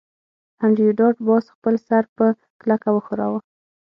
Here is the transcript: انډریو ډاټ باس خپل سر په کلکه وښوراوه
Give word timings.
انډریو 0.63 0.97
ډاټ 0.99 1.15
باس 1.27 1.45
خپل 1.55 1.75
سر 1.87 2.03
په 2.17 2.25
کلکه 2.61 2.89
وښوراوه 2.91 3.39